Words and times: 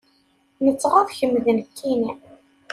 Nettɣaḍ 0.65 1.07
kemm 1.17 1.35
d 1.43 1.45
nekkini. 1.57 2.11